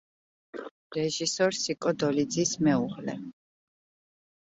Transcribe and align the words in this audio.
რეჟისორ 0.99 1.59
სიკო 1.59 1.95
დოლიძის 2.07 2.57
მეუღლე. 2.65 3.19